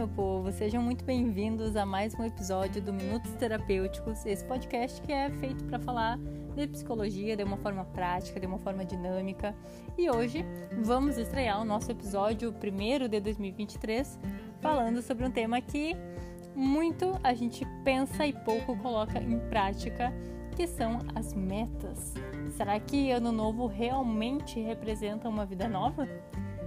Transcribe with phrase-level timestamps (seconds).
[0.00, 5.12] meu povo, sejam muito bem-vindos a mais um episódio do Minutos Terapêuticos, esse podcast que
[5.12, 6.18] é feito para falar
[6.56, 9.54] de psicologia de uma forma prática, de uma forma dinâmica.
[9.98, 10.42] E hoje
[10.82, 14.18] vamos estrear o nosso episódio primeiro de 2023,
[14.62, 15.94] falando sobre um tema que
[16.56, 20.10] muito a gente pensa e pouco coloca em prática,
[20.56, 22.14] que são as metas.
[22.56, 26.08] Será que ano novo realmente representa uma vida nova?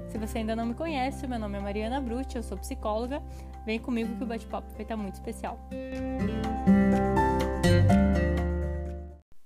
[0.09, 3.21] Se você ainda não me conhece, meu nome é Mariana Brutti, eu sou psicóloga.
[3.65, 5.59] Vem comigo que o bate-papo vai estar muito especial.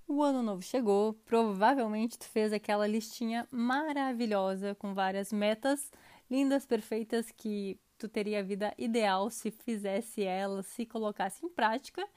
[0.07, 5.91] O ano novo chegou, provavelmente tu fez aquela listinha maravilhosa com várias metas
[6.29, 12.07] lindas, perfeitas que tu teria a vida ideal se fizesse elas, se colocasse em prática.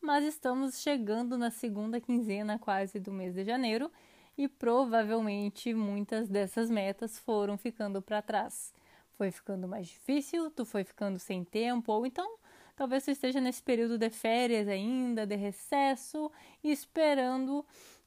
[0.00, 3.90] Mas estamos chegando na segunda quinzena quase do mês de janeiro
[4.36, 8.72] e provavelmente muitas dessas metas foram ficando para trás.
[9.16, 12.38] Foi ficando mais difícil, tu foi ficando sem tempo, ou então
[12.74, 16.30] talvez tu esteja nesse período de férias ainda, de recesso,
[16.64, 17.64] esperando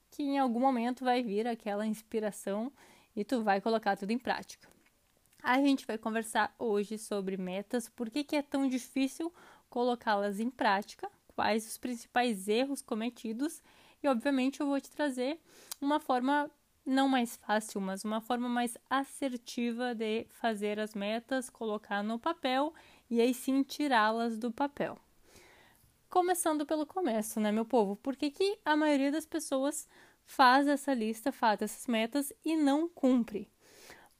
[0.10, 2.72] que em algum momento vai vir aquela inspiração
[3.16, 4.68] e tu vai colocar tudo em prática.
[5.42, 9.32] A gente vai conversar hoje sobre metas, por que, que é tão difícil
[9.70, 13.62] colocá-las em prática, quais os principais erros cometidos
[14.06, 15.40] e obviamente eu vou te trazer
[15.82, 16.50] uma forma
[16.86, 22.72] não mais fácil, mas uma forma mais assertiva de fazer as metas, colocar no papel
[23.10, 25.00] e aí sim tirá-las do papel.
[26.08, 27.96] Começando pelo começo, né, meu povo?
[27.96, 29.90] Por que, que a maioria das pessoas
[30.24, 33.52] faz essa lista, faz essas metas e não cumpre?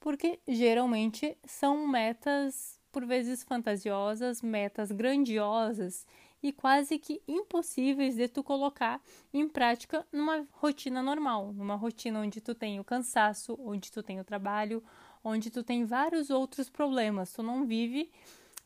[0.00, 6.04] Porque geralmente são metas por vezes fantasiosas, metas grandiosas
[6.46, 9.00] e quase que impossíveis de tu colocar
[9.34, 14.20] em prática numa rotina normal, numa rotina onde tu tem o cansaço, onde tu tem
[14.20, 14.82] o trabalho,
[15.24, 17.32] onde tu tem vários outros problemas.
[17.32, 18.12] Tu não vive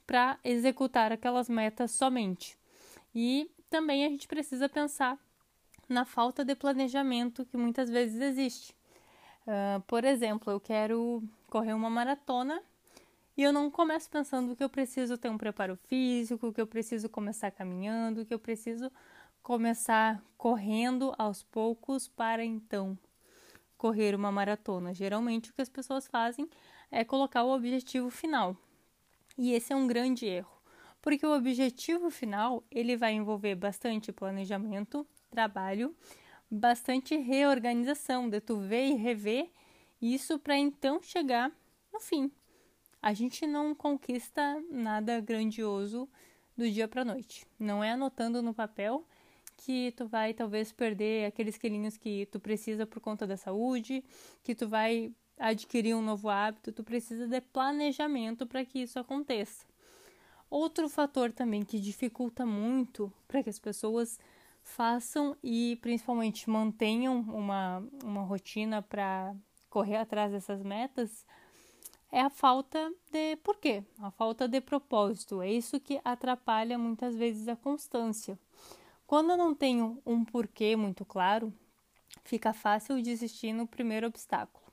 [0.06, 2.58] para executar aquelas metas somente.
[3.14, 5.18] E também a gente precisa pensar
[5.88, 8.76] na falta de planejamento que muitas vezes existe.
[9.46, 12.62] Uh, por exemplo, eu quero correr uma maratona
[13.36, 17.08] e eu não começo pensando que eu preciso ter um preparo físico, que eu preciso
[17.08, 18.90] começar caminhando, que eu preciso
[19.42, 22.98] começar correndo aos poucos para então
[23.76, 24.92] correr uma maratona.
[24.92, 26.48] Geralmente o que as pessoas fazem
[26.90, 28.56] é colocar o objetivo final.
[29.38, 30.52] E esse é um grande erro,
[31.00, 35.96] porque o objetivo final, ele vai envolver bastante planejamento, trabalho,
[36.50, 39.50] bastante reorganização, de tu ver e rever
[40.02, 41.50] isso para então chegar
[41.92, 42.30] no fim,
[43.02, 46.08] a gente não conquista nada grandioso
[46.56, 47.46] do dia para noite.
[47.58, 49.06] Não é anotando no papel
[49.56, 54.04] que tu vai talvez perder aqueles quilinhos que tu precisa por conta da saúde,
[54.42, 59.64] que tu vai adquirir um novo hábito, tu precisa de planejamento para que isso aconteça.
[60.50, 64.18] Outro fator também que dificulta muito para que as pessoas
[64.62, 69.34] façam e principalmente mantenham uma, uma rotina para
[69.68, 71.24] correr atrás dessas metas
[72.12, 75.40] é a falta de porquê, a falta de propósito.
[75.42, 78.38] É isso que atrapalha muitas vezes a constância.
[79.06, 81.52] Quando eu não tenho um porquê muito claro,
[82.24, 84.64] fica fácil desistir no primeiro obstáculo.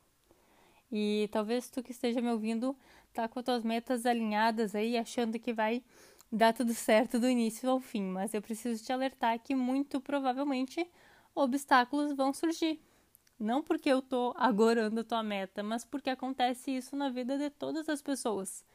[0.91, 2.75] E talvez tu que esteja me ouvindo
[3.13, 5.83] tá com as tuas metas alinhadas aí, achando que vai
[6.31, 10.87] dar tudo certo do início ao fim, mas eu preciso te alertar que muito provavelmente
[11.33, 12.79] obstáculos vão surgir.
[13.39, 17.49] Não porque eu tô agorando a tua meta, mas porque acontece isso na vida de
[17.49, 18.65] todas as pessoas.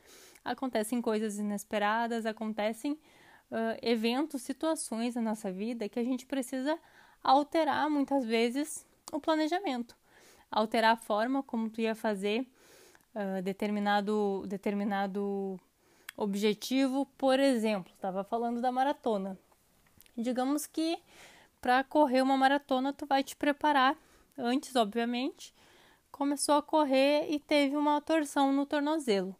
[0.44, 6.78] Acontecem coisas inesperadas, acontecem uh, eventos, situações na nossa vida que a gente precisa
[7.22, 9.96] alterar muitas vezes o planejamento,
[10.50, 12.46] alterar a forma como tu ia fazer
[13.14, 15.60] uh, determinado determinado
[16.16, 17.06] objetivo.
[17.18, 19.36] Por exemplo, estava falando da maratona.
[20.16, 20.98] Digamos que
[21.60, 23.96] para correr uma maratona tu vai te preparar
[24.36, 25.54] antes, obviamente,
[26.10, 29.34] começou a correr e teve uma torção no tornozelo.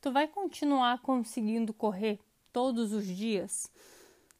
[0.00, 2.18] Tu vai continuar conseguindo correr
[2.52, 3.70] todos os dias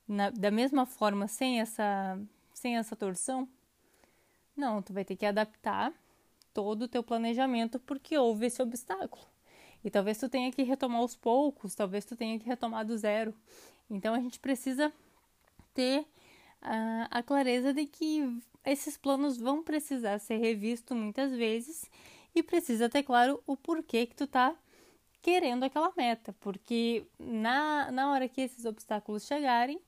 [0.06, 2.18] na, da mesma forma sem essa
[2.54, 3.48] sem essa torção?
[4.56, 5.92] Não, tu vai ter que adaptar
[6.52, 9.24] todo o teu planejamento porque houve esse obstáculo.
[9.84, 13.32] E talvez tu tenha que retomar aos poucos, talvez tu tenha que retomar do zero.
[13.88, 14.92] Então a gente precisa
[15.72, 16.04] ter
[16.60, 21.90] a, a clareza de que esses planos vão precisar ser revistos muitas vezes
[22.34, 24.54] e precisa ter claro o porquê que tu tá
[25.20, 29.80] querendo aquela meta, porque na, na hora que esses obstáculos chegarem,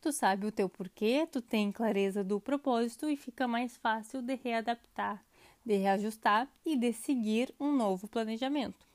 [0.00, 4.34] tu sabe o teu porquê, tu tem clareza do propósito e fica mais fácil de
[4.34, 5.24] readaptar,
[5.64, 8.86] de reajustar e de seguir um novo planejamento.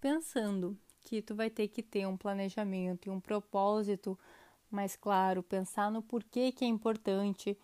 [0.00, 4.18] Pensando que tu vai ter que ter um planejamento e um propósito
[4.70, 7.56] mais claro, pensar no porquê que é importante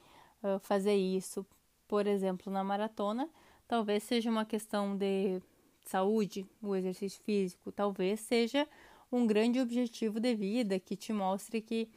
[0.42, 1.46] uh, fazer isso.
[1.86, 3.28] Por exemplo, na maratona,
[3.66, 5.40] talvez seja uma questão de
[5.84, 8.68] saúde, o exercício físico, talvez seja
[9.10, 11.88] um grande objetivo de vida que te mostre que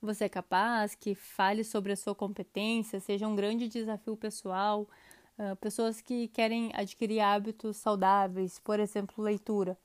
[0.00, 4.88] você é capaz, que fale sobre a sua competência, seja um grande desafio pessoal.
[5.38, 9.76] Uh, pessoas que querem adquirir hábitos saudáveis, por exemplo, leitura.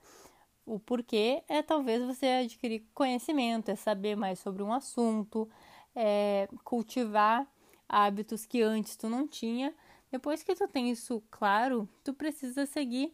[0.66, 5.50] O porquê é talvez você adquirir conhecimento, é saber mais sobre um assunto,
[5.96, 7.48] é cultivar
[7.88, 9.74] hábitos que antes tu não tinha.
[10.12, 13.14] Depois que tu tem isso claro, tu precisa seguir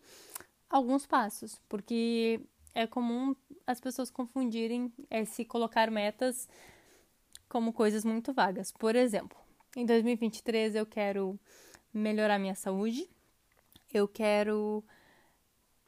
[0.69, 2.39] alguns passos, porque
[2.73, 3.35] é comum
[3.67, 6.47] as pessoas confundirem é, se colocar metas
[7.49, 8.71] como coisas muito vagas.
[8.71, 9.37] Por exemplo,
[9.75, 11.39] em 2023 eu quero
[11.93, 13.09] melhorar minha saúde,
[13.93, 14.83] eu quero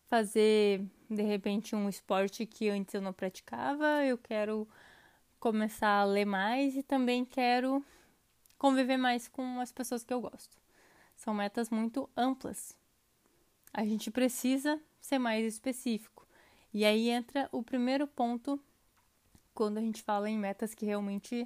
[0.07, 4.67] fazer de repente um esporte que antes eu não praticava, eu quero
[5.39, 7.83] começar a ler mais e também quero
[8.63, 10.57] conviver mais com as pessoas que eu gosto.
[11.17, 12.77] São metas muito amplas.
[13.73, 16.25] A gente precisa ser mais específico.
[16.73, 18.57] E aí entra o primeiro ponto
[19.53, 21.45] quando a gente fala em metas que realmente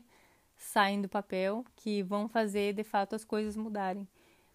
[0.55, 4.07] saem do papel, que vão fazer de fato as coisas mudarem.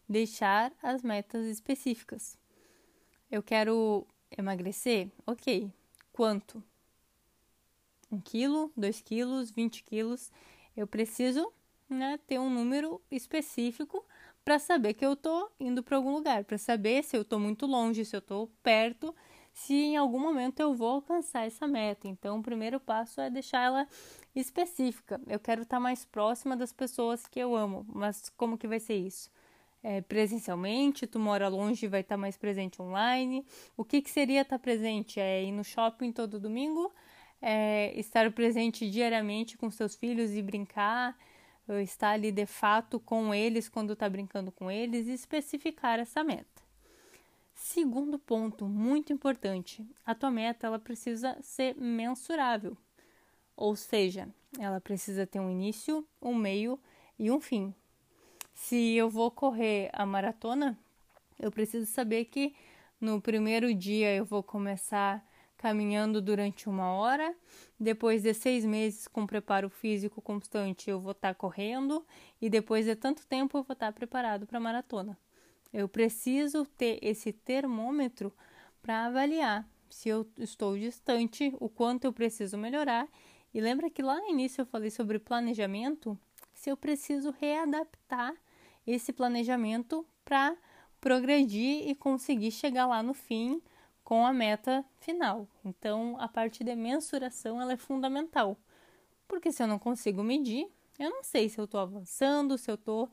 [0.09, 2.39] Deixar as metas específicas.
[3.29, 4.07] Eu quero
[4.39, 5.11] emagrecer?
[5.27, 5.69] Ok.
[6.13, 6.63] Quanto?
[8.09, 10.31] Um quilo, dois quilos, vinte quilos.
[10.77, 11.53] Eu preciso
[11.93, 14.05] né, ter um número específico
[14.45, 17.67] para saber que eu estou indo para algum lugar, para saber se eu estou muito
[17.67, 19.15] longe, se eu estou perto,
[19.53, 22.09] se em algum momento eu vou alcançar essa meta.
[22.09, 23.89] Então, o primeiro passo é deixar ela
[24.35, 25.21] específica.
[25.27, 28.81] Eu quero estar tá mais próxima das pessoas que eu amo, mas como que vai
[28.81, 29.31] ser isso?
[29.83, 33.45] É, presencialmente, tu mora longe e vai estar tá mais presente online.
[33.77, 35.21] O que, que seria estar tá presente?
[35.21, 36.93] É ir no shopping todo domingo?
[37.41, 41.17] É estar presente diariamente com seus filhos e brincar?
[41.83, 46.63] Estar ali de fato com eles quando está brincando com eles e especificar essa meta.
[47.55, 52.77] Segundo ponto, muito importante, a tua meta ela precisa ser mensurável,
[53.57, 54.29] ou seja,
[54.59, 56.79] ela precisa ter um início, um meio
[57.19, 57.75] e um fim.
[58.55, 60.79] Se eu vou correr a maratona,
[61.39, 62.55] eu preciso saber que
[63.01, 65.25] no primeiro dia eu vou começar
[65.63, 67.33] caminhando durante uma hora.
[67.79, 72.05] Depois de seis meses com preparo físico constante, eu vou estar correndo.
[72.41, 75.17] E depois de tanto tempo, eu vou estar preparado para a maratona.
[75.73, 78.33] Eu preciso ter esse termômetro
[78.83, 83.07] para avaliar se eu estou distante, o quanto eu preciso melhorar.
[83.55, 86.19] E lembra que lá no início eu falei sobre planejamento?
[86.53, 88.35] Se eu preciso readaptar
[88.85, 90.57] esse planejamento para
[91.01, 93.63] progredir e conseguir chegar lá no fim
[94.13, 95.49] com a meta final.
[95.65, 98.59] Então, a parte de mensuração ela é fundamental,
[99.27, 102.75] porque se eu não consigo medir, eu não sei se eu estou avançando, se eu
[102.75, 103.11] estou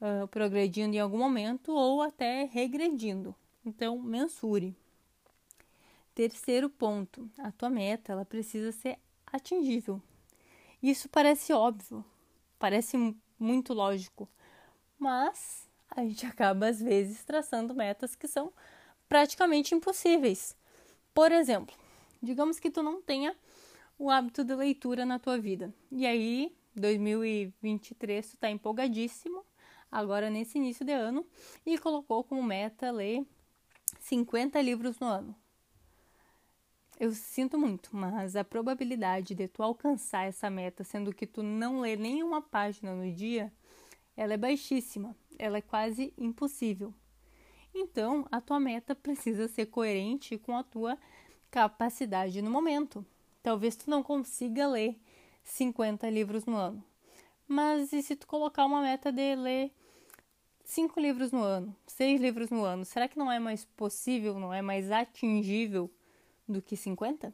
[0.00, 3.34] uh, progredindo em algum momento ou até regredindo.
[3.64, 4.76] Então, mensure.
[6.14, 10.00] Terceiro ponto, a tua meta ela precisa ser atingível.
[10.80, 12.04] Isso parece óbvio,
[12.56, 12.96] parece
[13.36, 14.28] muito lógico,
[14.96, 18.52] mas a gente acaba às vezes traçando metas que são
[19.08, 20.56] praticamente impossíveis.
[21.14, 21.74] Por exemplo,
[22.22, 23.36] digamos que tu não tenha
[23.98, 25.72] o hábito de leitura na tua vida.
[25.90, 29.44] E aí, 2023, tu está empolgadíssimo,
[29.90, 31.26] agora nesse início de ano,
[31.64, 33.24] e colocou como meta ler
[34.00, 35.34] 50 livros no ano.
[36.98, 41.80] Eu sinto muito, mas a probabilidade de tu alcançar essa meta, sendo que tu não
[41.80, 43.52] lê nenhuma página no dia,
[44.16, 46.94] ela é baixíssima, ela é quase impossível.
[47.78, 50.96] Então, a tua meta precisa ser coerente com a tua
[51.50, 53.04] capacidade no momento.
[53.42, 54.98] Talvez tu não consiga ler
[55.44, 56.82] 50 livros no ano.
[57.46, 59.70] Mas e se tu colocar uma meta de ler
[60.64, 64.54] 5 livros no ano, 6 livros no ano, será que não é mais possível, não
[64.54, 65.90] é mais atingível
[66.48, 67.30] do que 50?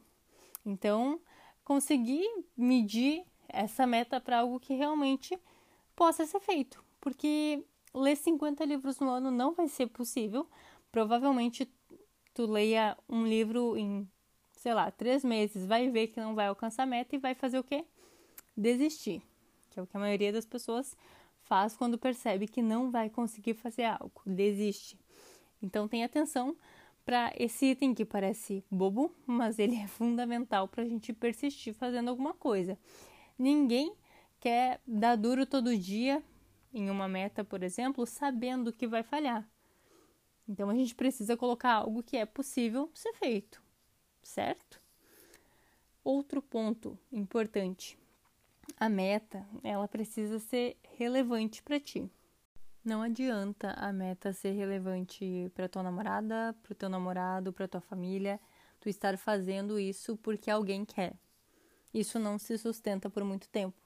[0.66, 1.20] Então,
[1.64, 5.38] conseguir medir essa meta para algo que realmente
[5.94, 10.46] possa ser feito, porque ler 50 livros no ano não vai ser possível.
[10.90, 11.70] Provavelmente
[12.34, 14.08] tu leia um livro em,
[14.52, 17.58] sei lá, três meses, vai ver que não vai alcançar a meta e vai fazer
[17.58, 17.84] o quê?
[18.56, 19.22] Desistir.
[19.70, 20.96] Que é o que a maioria das pessoas
[21.42, 24.22] faz quando percebe que não vai conseguir fazer algo.
[24.24, 24.98] Desiste.
[25.62, 26.56] Então tenha atenção
[27.04, 32.08] para esse item que parece bobo, mas ele é fundamental para a gente persistir fazendo
[32.08, 32.78] alguma coisa.
[33.38, 33.92] Ninguém
[34.40, 36.22] quer dar duro todo dia
[36.72, 39.48] em uma meta, por exemplo, sabendo que vai falhar.
[40.48, 43.62] Então a gente precisa colocar algo que é possível ser feito,
[44.22, 44.80] certo?
[46.02, 47.98] Outro ponto importante:
[48.76, 52.10] a meta, ela precisa ser relevante para ti.
[52.84, 57.80] Não adianta a meta ser relevante para tua namorada, para o teu namorado, para tua
[57.80, 58.40] família,
[58.80, 61.14] tu estar fazendo isso porque alguém quer.
[61.94, 63.81] Isso não se sustenta por muito tempo.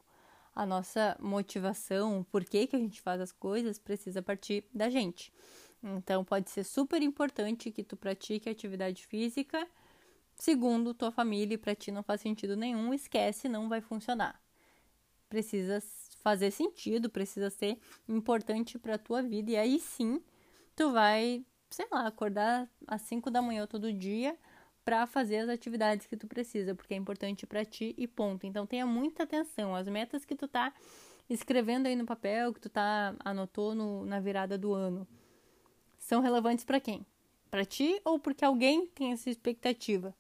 [0.57, 5.31] A nossa motivação, por que, que a gente faz as coisas, precisa partir da gente.
[5.83, 9.69] Então, pode ser super importante que tu pratique atividade física.
[10.35, 14.41] Segundo tua família, para ti não faz sentido nenhum, esquece, não vai funcionar.
[15.29, 15.79] Precisa
[16.23, 19.51] fazer sentido, precisa ser importante para tua vida.
[19.51, 20.23] E aí sim,
[20.75, 24.37] tu vai, sei lá, acordar às 5 da manhã todo dia
[24.87, 28.47] para fazer as atividades que tu precisa, porque é importante para ti e ponto.
[28.47, 30.73] Então tenha muita atenção as metas que tu tá
[31.29, 35.05] escrevendo aí no papel, que tu tá anotou no, na virada do ano.
[35.99, 37.05] São relevantes para quem?
[37.51, 40.15] Para ti ou porque alguém tem essa expectativa?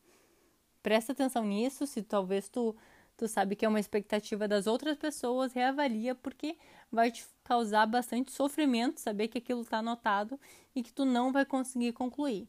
[0.83, 2.75] Presta atenção nisso, se talvez tu
[3.17, 6.59] tu sabe que é uma expectativa das outras pessoas, reavalia porque
[6.93, 10.39] vai te causar bastante sofrimento saber que aquilo está anotado
[10.75, 12.47] e que tu não vai conseguir concluir.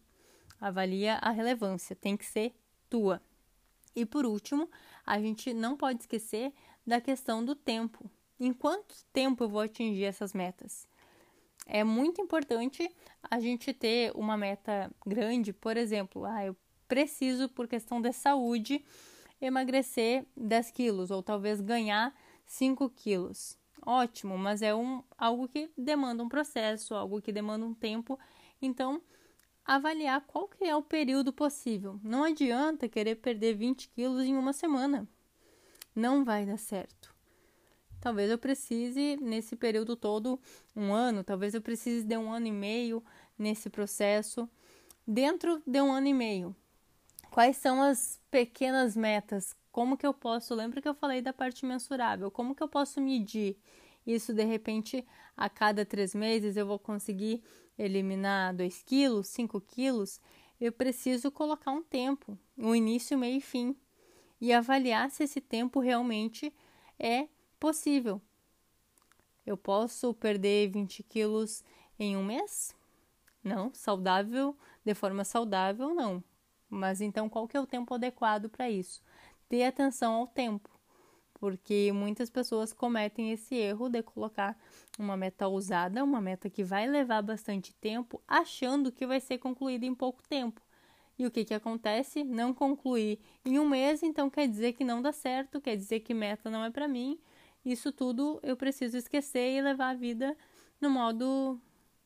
[0.59, 2.53] Avalia a relevância, tem que ser
[2.89, 3.21] tua.
[3.95, 4.69] E por último,
[5.05, 6.53] a gente não pode esquecer
[6.85, 8.09] da questão do tempo.
[8.39, 10.87] Em quanto tempo eu vou atingir essas metas?
[11.65, 12.89] É muito importante
[13.23, 16.55] a gente ter uma meta grande, por exemplo, ah, eu
[16.87, 18.85] preciso, por questão de saúde,
[19.41, 23.57] emagrecer 10 quilos ou talvez ganhar 5 quilos.
[23.85, 28.17] Ótimo, mas é um, algo que demanda um processo, algo que demanda um tempo.
[28.61, 29.01] Então,
[29.67, 31.99] avaliar qual que é o período possível.
[32.03, 35.07] Não adianta querer perder 20 quilos em uma semana.
[35.93, 37.13] Não vai dar certo.
[37.99, 40.39] Talvez eu precise, nesse período todo,
[40.75, 43.03] um ano, talvez eu precise de um ano e meio
[43.37, 44.49] nesse processo.
[45.05, 46.55] Dentro de um ano e meio,
[47.37, 49.55] Quais são as pequenas metas?
[49.71, 50.55] Como que eu posso?
[50.55, 52.31] Lembra que eu falei da parte mensurável?
[52.31, 53.57] Como que eu posso medir
[54.05, 54.33] isso?
[54.33, 55.05] De repente,
[55.35, 57.43] a cada três meses eu vou conseguir
[57.77, 60.19] eliminar 2 quilos, 5 quilos?
[60.59, 63.75] Eu preciso colocar um tempo, um início, meio e fim,
[64.41, 66.53] e avaliar se esse tempo realmente
[66.99, 67.27] é
[67.59, 68.21] possível.
[69.45, 71.63] Eu posso perder 20 quilos
[71.97, 72.75] em um mês?
[73.43, 76.23] Não, saudável, de forma saudável, não.
[76.69, 79.01] Mas então qual que é o tempo adequado para isso?
[79.47, 80.69] Ter atenção ao tempo,
[81.39, 84.57] porque muitas pessoas cometem esse erro de colocar
[84.97, 89.85] uma meta ousada, uma meta que vai levar bastante tempo, achando que vai ser concluída
[89.85, 90.61] em pouco tempo.
[91.17, 92.23] E o que, que acontece?
[92.23, 96.13] Não concluir em um mês, então quer dizer que não dá certo, quer dizer que
[96.13, 97.19] meta não é para mim.
[97.65, 100.35] Isso tudo eu preciso esquecer e levar a vida
[100.79, 101.59] no modo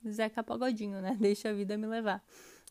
[0.08, 1.18] Zeca Pagodinho, né?
[1.20, 2.24] Deixa a vida me levar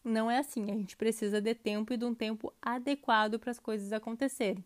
[0.05, 0.71] não é assim.
[0.71, 4.65] A gente precisa de tempo e de um tempo adequado para as coisas acontecerem.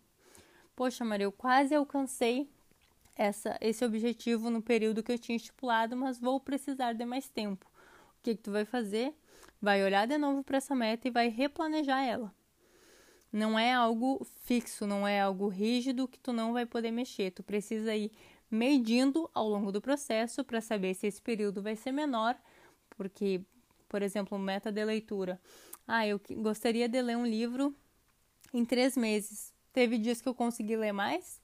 [0.76, 2.48] Poxa, Maria, eu quase alcancei
[3.16, 7.66] essa, esse objetivo no período que eu tinha estipulado, mas vou precisar de mais tempo.
[8.18, 9.14] O que, que tu vai fazer?
[9.60, 12.34] Vai olhar de novo para essa meta e vai replanejar ela.
[13.32, 17.30] Não é algo fixo, não é algo rígido que tu não vai poder mexer.
[17.30, 18.10] Tu precisa ir
[18.50, 22.36] medindo ao longo do processo para saber se esse período vai ser menor,
[22.96, 23.40] porque
[23.94, 25.40] por exemplo, meta de leitura.
[25.86, 27.72] Ah, eu gostaria de ler um livro
[28.52, 29.53] em três meses.
[29.74, 31.42] Teve dias que eu consegui ler mais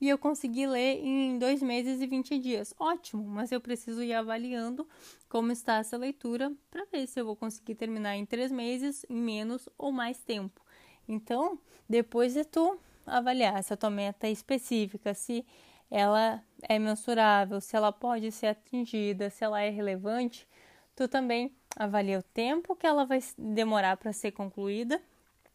[0.00, 2.74] e eu consegui ler em dois meses e 20 dias.
[2.76, 4.84] Ótimo, mas eu preciso ir avaliando
[5.28, 9.14] como está essa leitura para ver se eu vou conseguir terminar em três meses, em
[9.14, 10.60] menos ou mais tempo.
[11.06, 11.56] Então,
[11.88, 15.46] depois de tu avaliar essa tua meta específica, se
[15.88, 20.48] ela é mensurável, se ela pode ser atingida, se ela é relevante,
[20.96, 25.00] tu também avalia o tempo que ela vai demorar para ser concluída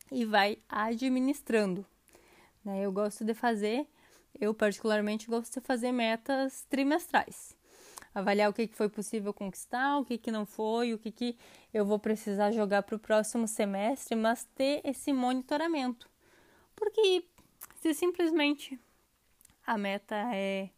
[0.09, 1.85] e vai administrando.
[2.63, 2.81] Né?
[2.81, 3.87] Eu gosto de fazer,
[4.39, 7.55] eu particularmente gosto de fazer metas trimestrais.
[8.15, 11.37] Avaliar o que, foi possível conquistar, o que, não foi, o que, que
[11.73, 16.07] eu vou precisar jogar para o próximo semestre, mas ter esse monitoramento.
[16.75, 17.25] Porque
[17.81, 18.79] se simplesmente
[19.65, 20.69] a meta é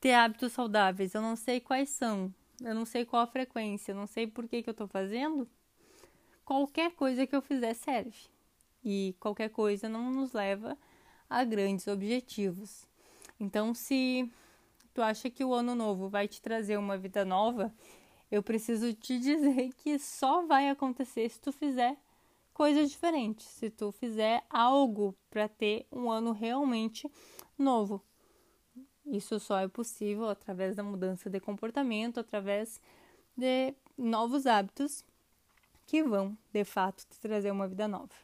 [0.00, 3.96] ter hábitos saudáveis, eu não sei quais são, eu não sei qual a frequência, eu
[3.96, 5.48] não sei por que, que eu estou fazendo,
[6.44, 8.16] qualquer coisa que eu fizer serve.
[8.84, 10.76] E qualquer coisa não nos leva
[11.28, 12.86] a grandes objetivos.
[13.38, 14.30] Então, se
[14.92, 17.72] tu acha que o ano novo vai te trazer uma vida nova,
[18.30, 21.96] eu preciso te dizer que só vai acontecer se tu fizer
[22.52, 27.10] coisas diferentes, se tu fizer algo para ter um ano realmente
[27.58, 28.02] novo.
[29.04, 32.80] Isso só é possível através da mudança de comportamento, através
[33.36, 35.04] de novos hábitos
[35.86, 38.23] que vão, de fato, te trazer uma vida nova.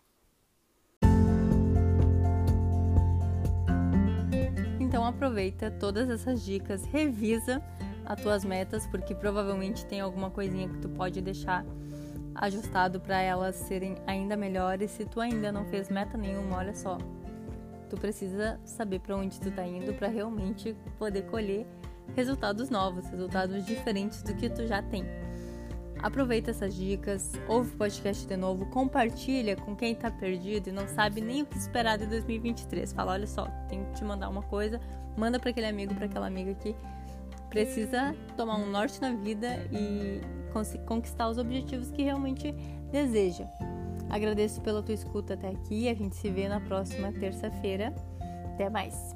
[4.91, 7.63] Então aproveita todas essas dicas, revisa
[8.05, 11.65] as tuas metas, porque provavelmente tem alguma coisinha que tu pode deixar
[12.35, 14.91] ajustado para elas serem ainda melhores.
[14.91, 16.99] Se tu ainda não fez meta nenhuma, olha só,
[17.89, 21.65] tu precisa saber para onde tu tá indo para realmente poder colher
[22.17, 25.05] resultados novos, resultados diferentes do que tu já tem.
[26.02, 30.88] Aproveita essas dicas, ouve o podcast de novo, compartilha com quem tá perdido e não
[30.88, 32.92] sabe nem o que esperar de 2023.
[32.92, 34.80] Fala, olha só, tenho que te mandar uma coisa,
[35.16, 36.75] manda para aquele amigo, para aquela amiga que
[37.50, 40.21] precisa tomar um norte na vida e
[40.87, 42.52] conquistar os objetivos que realmente
[42.90, 43.47] deseja.
[44.09, 45.88] Agradeço pela tua escuta até aqui.
[45.88, 47.95] A gente se vê na próxima terça-feira.
[48.54, 49.14] Até mais.